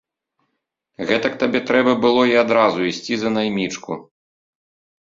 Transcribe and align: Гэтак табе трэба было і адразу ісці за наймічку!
Гэтак 1.11 1.33
табе 1.45 1.59
трэба 1.69 1.93
было 2.07 2.27
і 2.33 2.35
адразу 2.43 2.79
ісці 2.91 3.13
за 3.27 3.35
наймічку! 3.39 3.91